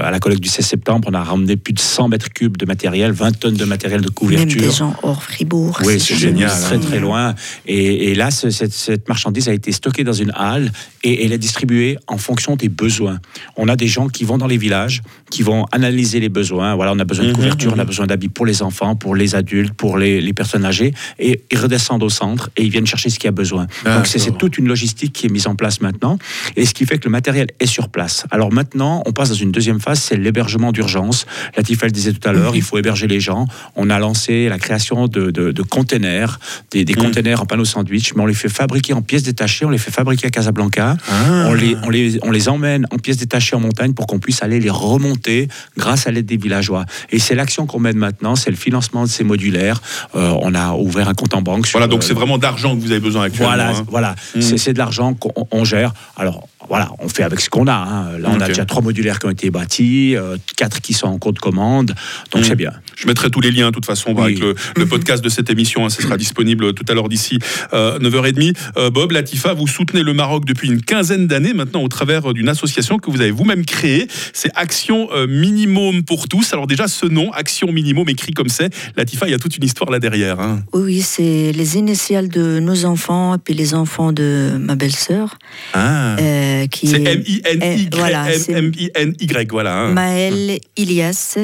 à 0.00 0.10
la 0.10 0.18
collecte 0.18 0.42
du 0.42 0.48
16 0.48 0.64
septembre, 0.64 1.08
on 1.10 1.14
a 1.14 1.22
ramené 1.22 1.56
plus 1.56 1.72
de 1.72 1.80
100 1.80 2.08
mètres 2.08 2.30
cubes 2.30 2.56
de 2.56 2.66
matériel, 2.66 3.12
20 3.12 3.38
tonnes 3.38 3.54
de 3.54 3.64
matériel 3.64 4.00
de 4.00 4.08
couverture. 4.08 4.60
Même 4.60 4.70
des 4.70 4.74
gens 4.74 4.94
hors 5.02 5.22
Fribourg. 5.22 5.80
Oui, 5.84 5.98
c'est 6.00 6.16
génial, 6.16 6.50
très 6.50 6.78
très 6.78 7.00
loin. 7.00 7.34
Et, 7.66 8.14
là, 8.14 8.30
cette, 8.30 9.08
marchandise 9.08 9.48
a 9.48 9.52
été 9.52 9.72
stockée 9.72 10.04
dans 10.04 10.12
une 10.12 10.32
halle 10.34 10.70
et 11.02 11.24
elle 11.24 11.32
est 11.32 11.38
distribuée 11.38 11.98
en 12.06 12.18
fonction 12.18 12.56
des 12.56 12.68
besoins. 12.68 13.20
On 13.56 13.68
a 13.68 13.76
des 13.76 13.88
gens 13.88 14.08
qui 14.08 14.24
vont 14.24 14.38
dans 14.38 14.46
les 14.46 14.56
villages, 14.56 15.02
qui 15.30 15.42
vont 15.42 15.66
analyser 15.72 16.20
les 16.20 16.28
besoins. 16.28 16.74
Voilà, 16.74 16.92
on 16.92 16.98
a 16.98 17.04
besoin 17.04 17.24
de 17.24 17.30
mhm, 17.30 17.36
couverture, 17.36 17.72
on 17.74 17.78
a 17.78 17.82
mhm. 17.82 17.86
besoin 17.86 18.06
d'habits 18.06 18.28
pour 18.28 18.46
les 18.46 18.62
enfants, 18.62 18.94
pour 18.96 19.16
les 19.16 19.34
adultes, 19.34 19.74
pour 19.74 19.98
les, 19.98 20.32
personnes 20.32 20.64
âgées, 20.64 20.94
et 21.18 21.42
ils 21.50 21.58
redescendent 21.58 22.02
au 22.02 22.08
centre 22.08 22.50
et 22.56 22.62
ils 22.62 22.70
viennent 22.70 22.86
chercher 22.86 23.10
ce 23.10 23.18
qu'il 23.18 23.26
y 23.26 23.28
a 23.28 23.32
besoin. 23.32 23.66
Donc 23.84 24.06
c'est 24.06 24.36
toute 24.38 24.56
une 24.56 24.66
logistique 24.66 25.12
qui 25.12 25.26
est 25.26 25.28
mise 25.28 25.46
en 25.46 25.54
place 25.54 25.80
maintenant, 25.80 26.18
et 26.56 26.64
ce 26.64 26.72
qui 26.72 26.86
fait 26.86 26.98
que 26.98 27.04
le 27.04 27.10
matériel 27.10 27.48
est 27.60 27.66
sur 27.66 27.88
place. 27.88 28.24
Alors 28.30 28.52
maintenant, 28.52 29.02
on 29.06 29.12
passe 29.12 29.28
dans 29.28 29.34
une 29.34 29.52
deuxième 29.52 29.80
phase, 29.80 30.00
c'est 30.00 30.16
l'hébergement 30.16 30.72
d'urgence. 30.72 31.26
Latifa 31.56 31.86
le 31.86 31.92
disait 31.92 32.12
tout 32.12 32.26
à 32.26 32.32
l'heure, 32.32 32.56
il 32.56 32.62
faut 32.62 32.78
héberger 32.78 33.06
les 33.06 33.20
gens. 33.20 33.46
On 33.76 33.90
a 33.90 33.98
lancé 33.98 34.48
la 34.48 34.58
création 34.58 35.06
de, 35.06 35.30
de, 35.30 35.62
containers, 35.62 36.38
des, 36.70 36.84
des 36.84 36.94
containers 36.94 37.42
en 37.42 37.46
panneaux 37.46 37.64
sandwich, 37.64 38.14
mais 38.14 38.22
on 38.22 38.26
les 38.26 38.34
fait 38.34 38.48
fabriquer 38.48 38.94
en 38.94 39.02
pièces 39.02 39.22
détachées, 39.22 39.64
on 39.64 39.70
les 39.70 39.78
fait 39.78 39.90
fabriquer 39.90 40.28
à 40.28 40.30
Casablanca, 40.30 40.91
ah. 41.10 41.46
on, 41.48 41.54
les, 41.54 41.76
on, 41.82 41.90
les, 41.90 42.18
on 42.22 42.30
les 42.30 42.48
emmène 42.48 42.86
en 42.90 42.98
pièces 42.98 43.18
détachées 43.18 43.56
en 43.56 43.60
montagne 43.60 43.92
pour 43.92 44.06
qu'on 44.06 44.18
puisse 44.18 44.42
aller 44.42 44.60
les 44.60 44.70
remonter 44.70 45.48
grâce 45.76 46.06
à 46.06 46.10
l'aide 46.10 46.26
des 46.26 46.36
villageois. 46.36 46.84
Et 47.10 47.18
c'est 47.18 47.34
l'action 47.34 47.66
qu'on 47.66 47.80
mène 47.80 47.96
maintenant, 47.96 48.36
c'est 48.36 48.50
le 48.50 48.56
financement 48.56 49.04
de 49.04 49.08
ces 49.08 49.24
modulaires. 49.24 49.80
Euh, 50.14 50.34
on 50.40 50.54
a 50.54 50.74
ouvert 50.74 51.08
un 51.08 51.14
compte 51.14 51.34
en 51.34 51.42
banque. 51.42 51.68
voilà, 51.72 51.86
donc 51.86 52.02
c'est 52.02 52.14
vraiment 52.14 52.38
d'argent 52.38 52.76
que 52.76 52.80
vous 52.80 52.90
avez 52.90 53.00
besoin 53.00 53.24
actuellement. 53.24 53.54
Voilà, 53.54 53.76
hein. 53.76 53.86
voilà. 53.88 54.14
Mmh. 54.34 54.40
c'est 54.40 54.72
de 54.72 54.78
l'argent 54.78 55.14
qu'on 55.14 55.64
gère. 55.64 55.92
Alors, 56.16 56.48
voilà, 56.68 56.90
on 57.00 57.08
fait 57.08 57.22
avec 57.22 57.40
ce 57.40 57.50
qu'on 57.50 57.66
a. 57.66 57.74
Hein. 57.74 58.18
Là, 58.18 58.30
on 58.32 58.40
a 58.40 58.46
déjà 58.46 58.64
trois 58.64 58.82
modulaires 58.82 59.18
qui 59.18 59.26
ont 59.26 59.30
été 59.30 59.50
bâtis, 59.50 60.16
euh, 60.16 60.36
quatre 60.56 60.80
qui 60.80 60.92
sont 60.92 61.08
en 61.08 61.18
cours 61.18 61.32
de 61.32 61.38
commande, 61.38 61.94
donc 62.30 62.42
mmh. 62.42 62.44
c'est 62.44 62.56
bien. 62.56 62.72
Je 62.96 63.06
mettrai 63.06 63.30
tous 63.30 63.40
les 63.40 63.50
liens, 63.50 63.68
de 63.68 63.74
toute 63.74 63.86
façon, 63.86 64.16
avec 64.16 64.38
le, 64.38 64.54
podcast 64.86 65.24
de 65.24 65.28
cette 65.28 65.48
émission. 65.50 65.84
Hein, 65.84 65.90
ce 65.90 66.02
sera 66.02 66.16
disponible 66.16 66.74
tout 66.74 66.84
à 66.88 66.94
l'heure 66.94 67.08
d'ici 67.08 67.38
9h30. 67.72 68.50
Euh, 68.50 68.52
euh, 68.76 68.90
Bob, 68.90 69.12
Latifa, 69.12 69.54
vous 69.54 69.66
soutenez 69.66 70.02
le 70.02 70.12
Maroc 70.12 70.44
depuis 70.44 70.68
une 70.68 70.82
quinzaine 70.82 71.26
d'années 71.26 71.54
maintenant 71.54 71.82
au 71.82 71.88
travers 71.88 72.32
d'une 72.34 72.48
association 72.48 72.98
que 72.98 73.10
vous 73.10 73.20
avez 73.20 73.30
vous-même 73.30 73.64
créée. 73.64 74.06
C'est 74.32 74.50
Action 74.54 75.08
Minimum 75.28 76.04
pour 76.04 76.28
tous. 76.28 76.52
Alors 76.52 76.66
déjà, 76.66 76.88
ce 76.88 77.06
nom, 77.06 77.32
Action 77.32 77.72
Minimum, 77.72 78.08
écrit 78.08 78.32
comme 78.32 78.48
c'est, 78.48 78.70
Latifa, 78.96 79.26
il 79.26 79.32
y 79.32 79.34
a 79.34 79.38
toute 79.38 79.56
une 79.56 79.64
histoire 79.64 79.90
là 79.90 79.98
derrière. 79.98 80.40
Hein. 80.40 80.62
Oui, 80.72 81.00
c'est 81.02 81.52
les 81.52 81.76
initiales 81.76 82.28
de 82.28 82.60
nos 82.60 82.84
enfants 82.84 83.34
et 83.34 83.38
puis 83.38 83.54
les 83.54 83.74
enfants 83.74 84.12
de 84.12 84.50
ma 84.58 84.74
belle-sœur. 84.74 85.38
Ah. 85.72 86.16
C'est 86.18 87.02
M-I-N-Y, 87.02 87.94
voilà, 87.94 88.26
M-I-N-Y, 88.48 89.50
voilà. 89.50 89.78
Hein. 89.78 89.92
Maël, 89.92 90.58
Ilias, 90.76 91.38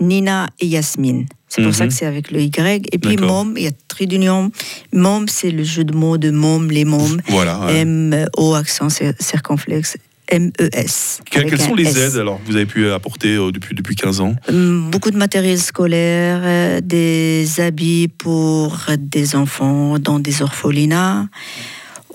Nina 0.00 0.48
et 0.60 0.66
Yasmine. 0.66 1.26
C'est 1.48 1.62
pour 1.62 1.74
ça 1.74 1.84
mhm. 1.84 1.90
que 1.90 1.96
c'est 1.96 2.06
avec 2.06 2.30
le 2.30 2.40
Y. 2.40 2.88
Et 2.92 2.98
puis 2.98 3.16
Mom, 3.16 3.54
il 3.56 3.64
y 3.64 3.66
a 3.66 3.70
trait 3.88 4.06
d'union. 4.06 4.50
Mom, 4.92 5.26
c'est 5.28 5.50
le 5.50 5.64
jeu 5.64 5.84
de 5.84 5.94
mots 5.94 6.18
de 6.18 6.30
Mom, 6.30 6.70
les 6.70 6.84
Mômes. 6.84 7.20
Voilà. 7.28 7.66
M-O, 7.70 8.54
accent 8.54 8.88
circonflexe. 9.20 9.96
M-E-S. 10.28 11.20
quelles 11.30 11.60
sont 11.60 11.76
les 11.76 11.98
aides 12.00 12.16
alors 12.16 12.42
que 12.42 12.50
vous 12.50 12.56
avez 12.56 12.66
pu 12.66 12.90
apporter 12.90 13.36
euh, 13.36 13.52
depuis, 13.52 13.76
depuis 13.76 13.94
15 13.94 14.20
ans? 14.20 14.34
Hum, 14.48 14.90
Beaucoup 14.90 15.12
de 15.12 15.16
matériel 15.16 15.60
scolaire, 15.60 16.40
euh, 16.42 16.80
des 16.82 17.60
habits 17.60 18.08
pour 18.08 18.76
des 18.98 19.36
enfants 19.36 20.00
dans 20.00 20.18
des 20.18 20.42
orphelinats. 20.42 21.28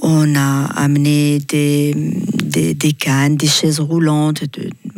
On 0.02 0.36
a 0.36 0.66
amené 0.76 1.40
des, 1.48 1.96
des, 2.74 2.94
cannes, 2.94 3.38
des 3.38 3.48
chaises 3.48 3.80
roulantes, 3.80 4.44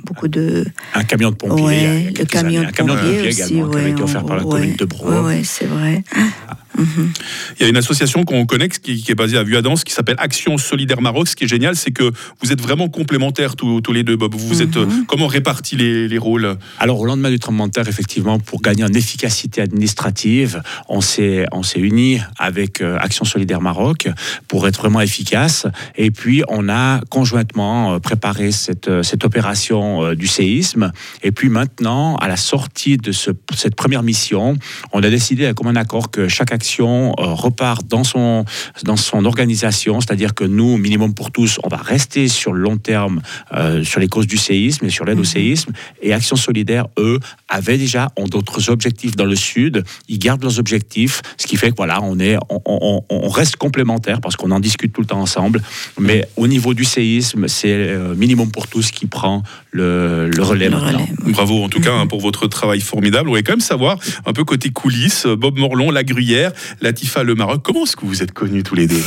beaucoup 0.05 0.29
de... 0.29 0.65
Un 0.93 1.03
camion 1.03 1.31
de 1.31 1.35
pompier. 1.35 2.11
le 2.17 2.25
camion 2.25 2.61
de, 2.61 2.67
un 2.67 2.71
camion 2.71 2.95
de 2.95 2.99
pompier 2.99 3.27
aussi, 3.27 3.41
également, 3.41 3.69
qui 3.69 3.77
avait 3.77 3.91
été 3.91 4.01
offert 4.01 4.25
par 4.25 4.37
la 4.37 4.43
commune 4.43 4.75
de 4.75 4.85
Bro. 4.85 5.27
Oui, 5.27 5.43
c'est 5.43 5.65
vrai. 5.65 6.03
Ah. 6.15 6.55
Il 6.77 7.61
y 7.61 7.63
a 7.63 7.67
une 7.67 7.77
association 7.77 8.23
qu'on 8.23 8.45
connaît 8.45 8.69
qui, 8.69 9.03
est 9.07 9.15
basée 9.15 9.37
à 9.37 9.43
Vuadens 9.43 9.75
qui 9.75 9.93
s'appelle 9.93 10.15
Action 10.17 10.57
Solidaire 10.57 11.01
Maroc. 11.01 11.27
Ce 11.27 11.35
qui 11.35 11.43
est 11.43 11.47
génial, 11.47 11.75
c'est 11.75 11.91
que 11.91 12.11
vous 12.41 12.51
êtes 12.51 12.61
vraiment 12.61 12.89
complémentaires 12.89 13.55
tous, 13.55 13.81
les 13.91 14.03
deux, 14.03 14.15
Bob. 14.15 14.35
Vous 14.35 14.61
êtes 14.61 14.75
mhm. 14.75 15.05
comment 15.05 15.27
répartis 15.27 15.75
les, 15.75 16.17
rôles? 16.17 16.57
Alors 16.79 16.99
au 16.99 17.05
lendemain 17.05 17.29
du 17.29 17.39
tremblement 17.39 17.67
de 17.67 17.71
terre, 17.71 17.87
effectivement, 17.87 18.39
pour 18.39 18.61
gagner 18.61 18.83
en 18.83 18.93
efficacité 18.93 19.61
administrative, 19.61 20.61
on 20.87 21.01
s'est 21.01 21.45
on 21.51 21.63
s'est 21.63 21.79
unis 21.79 22.19
avec 22.37 22.81
euh, 22.81 22.97
Action 22.99 23.25
Solidaire 23.25 23.61
Maroc 23.61 24.07
pour 24.47 24.67
être 24.67 24.79
vraiment 24.79 25.01
efficace. 25.01 25.67
Et 25.95 26.11
puis 26.11 26.43
on 26.47 26.69
a 26.69 27.01
conjointement 27.09 27.93
euh, 27.95 27.99
préparé 27.99 28.51
cette 28.51 28.87
euh, 28.87 29.03
cette 29.03 29.25
opération 29.25 30.13
du 30.13 30.27
séisme. 30.27 30.91
Et 31.23 31.31
puis 31.31 31.49
maintenant, 31.49 32.15
à 32.17 32.27
la 32.27 32.37
sortie 32.37 32.97
de 32.97 33.11
ce, 33.11 33.31
cette 33.55 33.75
première 33.75 34.03
mission, 34.03 34.57
on 34.91 35.03
a 35.03 35.09
décidé 35.09 35.51
comme 35.55 35.67
un 35.67 35.75
accord 35.75 36.11
que 36.11 36.27
chaque 36.27 36.51
action 36.63 37.13
euh, 37.19 37.33
repart 37.33 37.85
dans 37.85 38.05
son, 38.05 38.45
dans 38.83 38.95
son 38.95 39.25
organisation, 39.25 39.99
c'est-à-dire 39.99 40.33
que 40.33 40.45
nous, 40.45 40.77
Minimum 40.77 41.13
pour 41.13 41.29
tous, 41.29 41.59
on 41.61 41.67
va 41.67 41.75
rester 41.75 42.29
sur 42.29 42.53
le 42.53 42.61
long 42.61 42.77
terme 42.77 43.19
euh, 43.53 43.83
sur 43.83 43.99
les 43.99 44.07
causes 44.07 44.27
du 44.27 44.37
séisme 44.37 44.85
et 44.85 44.89
sur 44.89 45.03
l'aide 45.03 45.17
au 45.17 45.27
mhm. 45.27 45.35
séisme. 45.37 45.73
Et 46.01 46.13
Action 46.13 46.37
Solidaire, 46.37 46.85
eux, 46.97 47.19
avaient 47.49 47.77
déjà 47.77 48.11
ont 48.15 48.27
d'autres 48.29 48.69
objectifs 48.69 49.17
dans 49.17 49.25
le 49.25 49.35
sud. 49.35 49.83
Ils 50.07 50.19
gardent 50.19 50.43
leurs 50.43 50.57
objectifs, 50.57 51.21
ce 51.37 51.47
qui 51.47 51.57
fait 51.57 51.71
que 51.71 51.75
voilà, 51.75 52.01
on 52.01 52.17
est, 52.17 52.37
on, 52.49 53.03
on, 53.09 53.29
reste 53.29 53.57
complémentaires 53.57 54.21
parce 54.21 54.37
qu'on 54.37 54.51
en 54.51 54.61
discute 54.61 54.93
tout 54.93 55.01
le 55.01 55.07
temps 55.07 55.19
ensemble. 55.19 55.61
Mais 55.99 56.25
au 56.37 56.47
niveau 56.47 56.73
du 56.73 56.85
séisme, 56.85 57.49
c'est 57.49 57.73
euh, 57.73 58.15
Minimum 58.15 58.51
pour 58.51 58.67
tous 58.67 58.91
qui 58.91 59.05
prend 59.05 59.43
le, 59.71 60.29
le 60.29 60.43
relais 60.43 60.69
maintenant. 60.69 61.05
Bravo 61.25 61.63
en 61.63 61.69
tout 61.69 61.81
cas 61.81 61.93
hein, 61.93 62.07
pour 62.07 62.21
votre 62.21 62.47
travail 62.47 62.79
formidable. 62.79 63.27
On 63.27 63.31
voudrait 63.31 63.43
quand 63.43 63.53
même 63.53 63.59
savoir 63.59 63.97
un 64.25 64.31
peu 64.31 64.45
côté 64.45 64.69
coulisses, 64.69 65.25
Bob 65.25 65.57
Morlon, 65.59 65.91
La 65.91 66.05
Gruyère, 66.05 66.52
Latifa 66.81 67.23
Le 67.23 67.35
Maroc. 67.35 67.61
Comment 67.63 67.83
est-ce 67.83 67.95
que 67.95 68.05
vous 68.05 68.23
êtes 68.23 68.31
connus 68.31 68.63
tous 68.63 68.75
les 68.75 68.87
deux? 68.87 68.95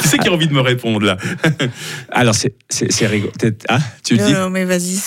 Qui 0.00 0.08
c'est 0.08 0.18
qui 0.18 0.28
a 0.28 0.32
envie 0.32 0.46
de 0.46 0.52
me 0.52 0.60
répondre 0.60 1.04
là? 1.04 1.16
Alors 2.10 2.34
c'est 2.34 2.52
rigolo. 3.06 3.32
Ah, 3.68 3.78
tu 4.04 4.16
le 4.16 4.24
dis? 4.24 4.32
Non, 4.32 4.50
mais 4.50 4.64
vas-y. 4.64 4.98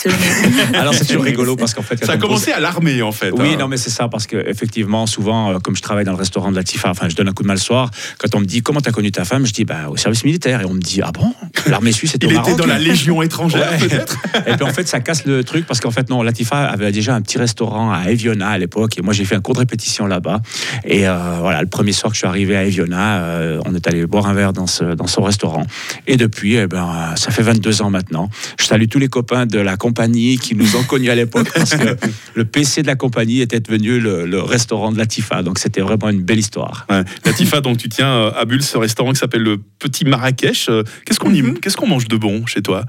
Alors 0.73 0.93
c'est 0.93 1.05
toujours 1.05 1.23
rigolo 1.23 1.55
parce 1.55 1.73
qu'en 1.73 1.81
fait. 1.81 2.03
Ça 2.03 2.13
a 2.13 2.17
commencé 2.17 2.51
à 2.51 2.59
l'armée 2.59 3.01
en 3.01 3.11
fait. 3.11 3.31
Oui, 3.31 3.53
hein. 3.53 3.57
non 3.59 3.67
mais 3.67 3.77
c'est 3.77 3.89
ça 3.89 4.07
parce 4.07 4.27
que 4.27 4.37
effectivement 4.47 5.05
souvent 5.07 5.53
euh, 5.53 5.59
comme 5.59 5.75
je 5.75 5.81
travaille 5.81 6.05
dans 6.05 6.11
le 6.11 6.17
restaurant 6.17 6.51
de 6.51 6.55
Latifa, 6.55 6.89
enfin 6.89 7.09
je 7.09 7.15
donne 7.15 7.29
un 7.29 7.33
coup 7.33 7.43
de 7.43 7.47
mal 7.47 7.57
le 7.57 7.61
soir. 7.61 7.89
Quand 8.17 8.35
on 8.35 8.39
me 8.39 8.45
dit 8.45 8.61
comment 8.61 8.81
tu 8.81 8.89
as 8.89 8.91
connu 8.91 9.11
ta 9.11 9.25
femme, 9.25 9.45
je 9.45 9.53
dis 9.53 9.65
bah 9.65 9.89
au 9.89 9.97
service 9.97 10.23
militaire 10.23 10.61
et 10.61 10.65
on 10.65 10.73
me 10.73 10.81
dit 10.81 11.01
ah 11.03 11.11
bon? 11.11 11.33
L'armée 11.67 11.91
suisse 11.91 12.15
au 12.15 12.17
Il 12.21 12.35
était 12.35 12.55
dans 12.55 12.65
la 12.65 12.79
Légion 12.79 13.21
étrangère 13.21 13.77
peut-être. 13.77 14.17
et 14.47 14.53
puis 14.55 14.63
en 14.63 14.73
fait 14.73 14.87
ça 14.87 14.99
casse 14.99 15.25
le 15.25 15.43
truc 15.43 15.65
parce 15.65 15.79
qu'en 15.79 15.91
fait 15.91 16.09
non 16.09 16.23
Latifa 16.23 16.65
avait 16.65 16.91
déjà 16.91 17.15
un 17.15 17.21
petit 17.21 17.37
restaurant 17.37 17.91
à 17.91 18.09
Eviona 18.09 18.49
à 18.49 18.57
l'époque 18.57 18.97
et 18.97 19.01
moi 19.01 19.13
j'ai 19.13 19.25
fait 19.25 19.35
un 19.35 19.41
cours 19.41 19.53
de 19.53 19.59
répétition 19.59 20.05
là-bas 20.05 20.41
et 20.85 21.07
euh, 21.07 21.37
voilà 21.39 21.61
le 21.61 21.67
premier 21.67 21.91
soir 21.91 22.11
que 22.11 22.15
je 22.15 22.19
suis 22.19 22.27
arrivé 22.27 22.55
à 22.55 22.63
Eviona, 22.65 23.23
euh, 23.23 23.61
on 23.65 23.75
est 23.75 23.87
allé 23.87 24.05
boire 24.05 24.27
un 24.27 24.33
verre 24.33 24.53
dans, 24.53 24.67
ce, 24.67 24.83
dans 24.95 25.07
son 25.07 25.23
restaurant. 25.23 25.65
Et 26.07 26.17
depuis, 26.17 26.55
eh 26.55 26.67
ben, 26.67 27.13
ça 27.15 27.31
fait 27.31 27.41
22 27.41 27.81
ans 27.81 27.89
maintenant. 27.89 28.29
Je 28.59 28.65
salue 28.65 28.85
tous 28.89 28.99
les 28.99 29.07
copains 29.07 29.45
de 29.45 29.59
la 29.59 29.77
compagnie 29.77 30.37
qui 30.37 30.55
nous 30.55 30.75
ont 30.75 30.83
connus 30.83 31.09
à 31.09 31.15
l'époque 31.15 31.49
parce 31.55 31.75
que 31.75 31.97
le 32.35 32.45
PC 32.45 32.81
de 32.81 32.87
la 32.87 32.95
compagnie 32.95 33.41
était 33.41 33.59
devenu 33.59 33.99
le, 33.99 34.41
restaurant 34.43 34.91
de 34.91 34.97
Latifa. 34.97 35.41
Donc 35.41 35.59
c'était 35.59 35.81
vraiment 35.81 36.09
une 36.09 36.21
belle 36.21 36.39
histoire. 36.39 36.85
Latifa, 37.25 37.61
donc 37.61 37.77
tu 37.77 37.89
tiens 37.89 38.11
euh, 38.11 38.31
à 38.35 38.45
Bulle 38.45 38.63
ce 38.63 38.77
restaurant 38.77 39.11
qui 39.13 39.19
s'appelle 39.19 39.43
le 39.43 39.57
Petit 39.79 40.05
Marrakech. 40.05 40.69
Qu'est-ce 41.05 41.19
qu'on 41.19 41.33
mm 41.53 41.59
qu'est-ce 41.59 41.77
qu'on 41.77 41.87
mange 41.87 42.07
de 42.07 42.17
bon 42.17 42.45
chez 42.45 42.61
toi 42.61 42.85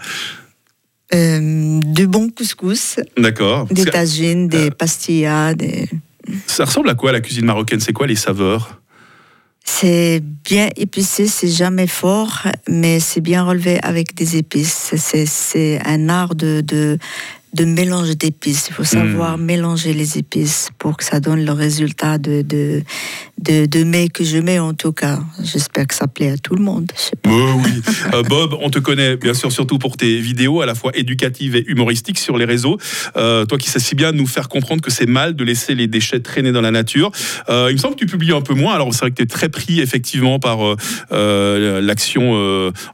euh, 1.15 1.81
du 1.81 2.07
bon 2.07 2.31
couscous. 2.31 2.99
D'accord. 3.17 3.67
Des 3.71 3.85
tagines, 3.85 4.49
des 4.49 4.71
pastillas, 4.71 5.55
des... 5.55 5.89
Ça 6.47 6.65
ressemble 6.65 6.89
à 6.89 6.95
quoi 6.95 7.13
la 7.13 7.21
cuisine 7.21 7.45
marocaine? 7.45 7.79
C'est 7.79 7.93
quoi 7.93 8.07
les 8.07 8.17
saveurs? 8.17 8.81
C'est 9.65 10.23
bien 10.45 10.69
épicé, 10.77 11.27
c'est 11.27 11.49
jamais 11.49 11.87
fort, 11.87 12.43
mais 12.69 13.01
c'est 13.01 13.21
bien 13.21 13.45
relevé 13.45 13.79
avec 13.83 14.15
des 14.15 14.37
épices. 14.37 14.95
C'est 14.97 15.81
un 15.87 16.09
art 16.09 16.35
de, 16.35 16.61
de 16.61 16.99
de 17.55 17.65
mélange 17.65 18.17
d'épices. 18.17 18.67
Il 18.69 18.75
faut 18.75 18.85
savoir 18.85 19.39
hmm. 19.39 19.45
mélanger 19.45 19.95
les 19.95 20.19
épices 20.19 20.71
pour 20.79 20.97
que 20.97 21.05
ça 21.05 21.21
donne 21.21 21.45
le 21.45 21.53
résultat 21.53 22.19
de, 22.19 22.43
de, 22.43 22.83
de, 23.39 23.85
mets 23.85 24.09
que 24.09 24.25
je 24.25 24.39
mets 24.39 24.59
en 24.59 24.75
tout 24.75 24.93
cas. 24.93 25.21
J'espère 25.43 25.87
que 25.87 25.95
ça 25.95 26.09
plaît 26.09 26.31
à 26.31 26.37
tout 26.37 26.57
le 26.57 26.63
monde. 26.63 26.91
oui. 27.25 27.33
Euh, 28.13 28.23
Bob, 28.25 28.57
on 28.61 28.71
te 28.71 28.81
connaît 28.81 29.17
bien 29.17 29.35
sûr 29.35 29.53
surtout 29.53 29.79
pour 29.79 29.97
tes 29.97 30.19
vidéos 30.19 30.63
à 30.63 30.67
la 30.67 30.75
fois 30.75 30.91
éducatives 30.95 31.55
et 31.55 31.65
humoristiques 31.69 32.19
sur 32.19 32.37
les 32.37 32.45
réseaux. 32.45 32.77
Euh, 33.17 33.45
toi 33.45 33.57
qui 33.57 33.71
sais 33.71 33.79
si 33.79 33.95
bien 33.95 34.11
nous 34.11 34.27
faire 34.27 34.49
comprendre 34.49 34.83
que 34.83 34.91
c'est 34.91 35.07
mal 35.07 35.37
de 35.37 35.45
laisser 35.45 35.77
les 35.77 35.87
déchets 35.87 36.21
traîner 36.21 36.51
dans 36.51 36.61
la 36.61 36.73
nature. 36.73 37.13
Euh, 37.49 37.69
il 37.71 37.75
me 37.75 37.79
semble 37.79 37.95
que 37.95 38.01
tu 38.01 38.07
publies 38.07 38.33
un 38.33 38.43
peu 38.43 38.55
moins. 38.55 38.75
Alors 38.75 38.93
c'est 38.93 39.01
vrai 39.01 39.11
que 39.11 39.17
tu 39.17 39.23
es 39.23 39.27
très 39.27 39.49
pris 39.49 39.81
effectivement 39.81 40.41
par 40.41 40.59
l'action, 41.11 42.33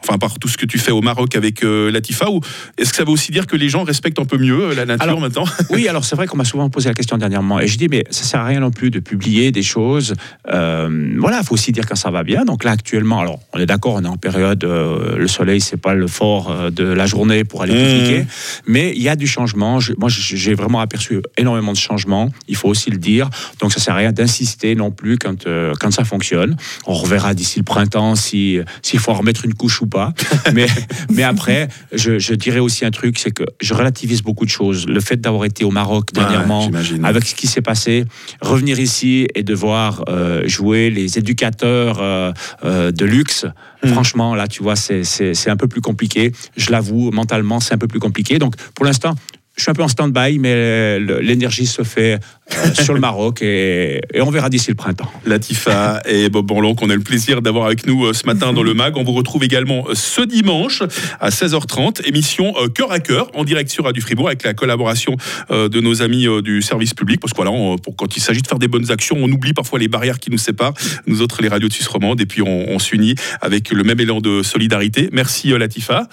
enfin 0.02 0.18
par 0.18 0.38
tout 0.38 0.48
ce 0.48 0.58
que 0.58 0.66
tu 0.66 0.78
fais 0.78 0.92
au 0.92 1.00
Maroc 1.00 1.34
avec 1.34 1.62
Latifa. 1.62 2.30
Ou 2.30 2.40
est-ce 2.76 2.90
que 2.90 2.96
ça 2.96 3.04
veut 3.04 3.10
aussi 3.10 3.32
dire 3.32 3.46
que 3.46 3.56
les 3.56 3.70
gens 3.70 3.84
respectent 3.84 4.18
un 4.18 4.26
peu 4.26 4.36
mieux 4.36 4.49
euh, 4.52 4.74
la 4.74 4.86
nature 4.86 5.20
maintenant 5.20 5.44
Oui, 5.70 5.88
alors 5.88 6.04
c'est 6.04 6.16
vrai 6.16 6.26
qu'on 6.26 6.36
m'a 6.36 6.44
souvent 6.44 6.68
posé 6.70 6.88
la 6.88 6.94
question 6.94 7.16
dernièrement. 7.16 7.60
Et 7.60 7.66
je 7.66 7.78
dis, 7.78 7.88
mais 7.88 8.04
ça 8.10 8.24
sert 8.24 8.40
à 8.40 8.44
rien 8.44 8.60
non 8.60 8.70
plus 8.70 8.90
de 8.90 9.00
publier 9.00 9.52
des 9.52 9.62
choses. 9.62 10.14
Euh, 10.52 11.14
voilà, 11.18 11.40
il 11.40 11.46
faut 11.46 11.54
aussi 11.54 11.72
dire 11.72 11.86
quand 11.86 11.96
ça 11.96 12.10
va 12.10 12.22
bien. 12.22 12.44
Donc 12.44 12.64
là, 12.64 12.72
actuellement, 12.72 13.20
alors 13.20 13.40
on 13.52 13.58
est 13.58 13.66
d'accord, 13.66 13.94
on 13.94 14.04
est 14.04 14.08
en 14.08 14.16
période, 14.16 14.62
euh, 14.64 15.16
le 15.16 15.28
soleil, 15.28 15.60
c'est 15.60 15.76
pas 15.76 15.94
le 15.94 16.06
fort 16.06 16.70
de 16.70 16.84
la 16.84 17.06
journée 17.06 17.44
pour 17.44 17.62
aller 17.62 18.20
mmh. 18.22 18.26
Mais 18.66 18.92
il 18.94 19.02
y 19.02 19.08
a 19.08 19.16
du 19.16 19.26
changement. 19.26 19.78
moi, 19.98 20.08
j'ai 20.08 20.54
vraiment 20.54 20.80
aperçu 20.80 21.20
énormément 21.36 21.72
de 21.72 21.78
changements. 21.78 22.30
Il 22.48 22.56
faut 22.56 22.68
aussi 22.68 22.90
le 22.90 22.98
dire. 22.98 23.30
Donc 23.60 23.72
ça 23.72 23.80
sert 23.80 23.94
à 23.94 23.98
rien 23.98 24.12
d'insister 24.12 24.74
non 24.74 24.90
plus 24.90 25.18
quand, 25.18 25.44
quand 25.78 25.90
ça 25.90 26.04
fonctionne. 26.04 26.56
On 26.86 26.94
reverra 26.94 27.34
d'ici 27.34 27.58
le 27.58 27.64
printemps 27.64 28.14
s'il 28.14 28.64
faut 28.98 29.12
remettre 29.12 29.44
une 29.44 29.54
couche 29.54 29.80
ou 29.82 29.86
pas. 29.86 30.12
mais, 30.54 30.66
mais 31.10 31.22
après, 31.22 31.68
je, 31.92 32.18
je 32.18 32.34
dirais 32.34 32.58
aussi 32.58 32.84
un 32.84 32.90
truc, 32.90 33.18
c'est 33.18 33.30
que 33.30 33.44
je 33.60 33.74
relativise 33.74 34.22
beaucoup 34.22 34.39
de 34.44 34.50
choses. 34.50 34.86
Le 34.86 35.00
fait 35.00 35.16
d'avoir 35.20 35.44
été 35.44 35.64
au 35.64 35.70
Maroc 35.70 36.12
dernièrement, 36.12 36.70
avec 37.02 37.24
ce 37.24 37.34
qui 37.34 37.46
s'est 37.46 37.62
passé, 37.62 38.04
revenir 38.40 38.78
ici 38.78 39.26
et 39.34 39.42
devoir 39.42 40.04
euh, 40.08 40.46
jouer 40.46 40.90
les 40.90 41.18
éducateurs 41.18 41.98
euh, 42.00 42.32
euh, 42.64 42.92
de 42.92 43.04
luxe, 43.04 43.46
hmm. 43.82 43.88
franchement, 43.88 44.34
là, 44.34 44.48
tu 44.48 44.62
vois, 44.62 44.76
c'est 44.76 45.50
un 45.50 45.56
peu 45.56 45.68
plus 45.68 45.80
compliqué. 45.80 46.32
Je 46.56 46.70
l'avoue, 46.70 47.10
mentalement, 47.10 47.60
c'est 47.60 47.74
un 47.74 47.78
peu 47.78 47.88
plus 47.88 48.00
compliqué. 48.00 48.38
Donc, 48.38 48.54
pour 48.74 48.84
l'instant, 48.84 49.14
je 49.60 49.64
suis 49.64 49.70
un 49.70 49.74
peu 49.74 49.82
en 49.82 49.88
stand-by, 49.88 50.38
mais 50.38 50.98
l'énergie 50.98 51.66
se 51.66 51.82
fait 51.82 52.14
euh, 52.14 52.74
sur 52.74 52.94
le 52.94 53.00
Maroc 53.10 53.42
et, 53.42 54.00
on 54.18 54.30
verra 54.30 54.48
d'ici 54.48 54.70
le 54.70 54.74
printemps. 54.74 55.10
Latifa 55.26 56.00
et 56.08 56.30
Bob 56.30 56.46
Bonlon, 56.46 56.74
qu'on 56.74 56.88
a 56.88 56.94
le 56.94 57.02
plaisir 57.02 57.42
d'avoir 57.42 57.66
avec 57.66 57.86
nous 57.86 58.06
euh, 58.06 58.14
ce 58.14 58.24
matin 58.24 58.54
dans 58.54 58.62
le 58.62 58.72
MAG. 58.72 58.96
On 58.96 59.04
vous 59.04 59.12
retrouve 59.12 59.44
également 59.44 59.84
euh, 59.88 59.94
ce 59.94 60.22
dimanche 60.22 60.82
à 61.20 61.28
16h30, 61.28 62.06
émission 62.06 62.54
Cœur 62.74 62.90
à 62.90 63.00
Cœur 63.00 63.30
en 63.34 63.44
direct 63.44 63.70
sur 63.70 63.84
Radio 63.84 64.02
Fribourg 64.02 64.28
avec 64.28 64.44
la 64.44 64.54
collaboration 64.54 65.16
de 65.50 65.80
nos 65.80 66.00
amis 66.00 66.26
du 66.42 66.62
service 66.62 66.94
public. 66.94 67.20
Parce 67.20 67.32
que 67.32 67.36
voilà, 67.36 67.50
pour, 67.82 67.96
quand 67.96 68.16
il 68.16 68.20
s'agit 68.20 68.40
de 68.40 68.46
faire 68.46 68.58
des 68.58 68.68
bonnes 68.68 68.90
actions, 68.90 69.16
on 69.18 69.30
oublie 69.30 69.52
parfois 69.52 69.78
les 69.78 69.88
barrières 69.88 70.18
qui 70.18 70.30
nous 70.30 70.38
séparent, 70.38 70.74
nous 71.06 71.20
autres 71.20 71.42
les 71.42 71.48
radios 71.48 71.68
de 71.68 71.72
Suisse 71.72 71.88
romande, 71.88 72.20
et 72.20 72.26
puis 72.26 72.40
on, 72.40 72.70
on 72.70 72.78
s'unit 72.78 73.14
avec 73.40 73.70
le 73.70 73.82
même 73.82 74.00
élan 74.00 74.20
de 74.20 74.42
solidarité. 74.42 75.10
Merci 75.12 75.48
Latifa. 75.50 76.08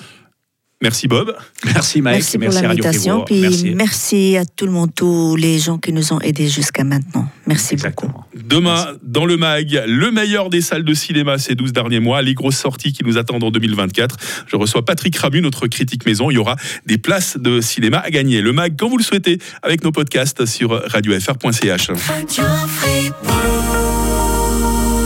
Merci 0.81 1.07
Bob. 1.07 1.35
Merci 1.65 2.01
Mike. 2.01 2.17
Merci 2.17 2.37
pour 2.37 2.51
l'invitation. 2.51 3.25
merci. 3.31 3.73
merci. 3.75 4.37
à 4.37 4.45
tout 4.45 4.67
le 4.67 4.71
monde, 4.71 4.91
tous 4.95 5.35
les 5.35 5.57
gens 5.57 5.79
qui 5.79 5.91
nous 5.91 6.13
ont 6.13 6.19
aidés 6.21 6.47
jusqu'à 6.47 6.83
maintenant. 6.83 7.27
Merci 7.47 7.75
beaucoup. 7.77 8.11
Demain, 8.35 8.93
dans 9.01 9.25
le 9.25 9.37
MAG, 9.37 9.81
le 9.87 10.11
meilleur 10.11 10.51
des 10.51 10.61
salles 10.61 10.83
de 10.83 10.93
cinéma 10.93 11.39
ces 11.39 11.55
12 11.55 11.73
derniers 11.73 11.99
mois, 11.99 12.21
les 12.21 12.35
grosses 12.35 12.57
sorties 12.57 12.93
qui 12.93 13.03
nous 13.03 13.17
attendent 13.17 13.43
en 13.43 13.49
2024. 13.49 14.17
Je 14.45 14.55
reçois 14.55 14.85
Patrick 14.85 15.17
Ramu, 15.17 15.41
notre 15.41 15.65
critique 15.65 16.05
maison. 16.05 16.29
Il 16.29 16.35
y 16.35 16.37
aura 16.39 16.55
des 16.85 16.99
places 16.99 17.37
de 17.37 17.59
cinéma 17.59 17.97
à 17.97 18.11
gagner. 18.11 18.41
Le 18.41 18.53
MAG, 18.53 18.75
quand 18.77 18.87
vous 18.87 18.97
le 18.97 19.03
souhaitez, 19.03 19.39
avec 19.63 19.83
nos 19.83 19.91
podcasts 19.91 20.45
sur 20.45 20.79
radiofr.ch. 20.91 21.89
Radio 21.89 22.43